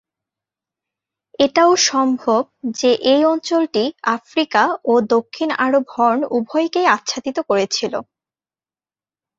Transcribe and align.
এটাও 1.39 1.71
সম্ভব 1.89 2.41
যে 2.79 2.91
এই 3.11 3.21
অঞ্চলটি 3.25 3.83
আফ্রিকা 4.15 4.63
ও 4.85 4.93
দক্ষিণ 5.13 5.49
আরব 5.65 5.85
হর্ন 5.95 6.21
উভয়কেই 6.37 6.87
আচ্ছাদিত 6.95 7.37
করেছিল। 7.49 7.93